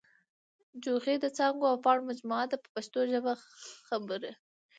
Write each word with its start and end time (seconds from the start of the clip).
جوغې 0.83 1.15
د 1.19 1.25
څانګو 1.37 1.65
او 1.71 1.77
پاڼو 1.85 2.07
مجموعه 2.09 2.45
ده 2.51 2.57
په 2.63 2.69
پښتو 2.75 2.99
ژبه 3.11 3.33
خبرې. 3.87 4.31